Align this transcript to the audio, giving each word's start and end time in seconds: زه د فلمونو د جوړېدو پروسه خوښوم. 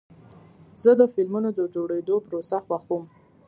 زه 0.81 0.91
د 0.99 1.01
فلمونو 1.13 1.49
د 1.59 1.61
جوړېدو 1.75 2.15
پروسه 2.27 2.57
خوښوم. 2.65 3.03